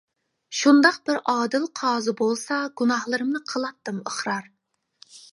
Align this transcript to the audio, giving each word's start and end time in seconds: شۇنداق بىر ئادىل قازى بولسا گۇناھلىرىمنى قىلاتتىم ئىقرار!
شۇنداق 0.59 0.95
بىر 1.09 1.17
ئادىل 1.33 1.67
قازى 1.79 2.15
بولسا 2.21 2.57
گۇناھلىرىمنى 2.81 3.41
قىلاتتىم 3.51 3.99
ئىقرار! 4.13 4.49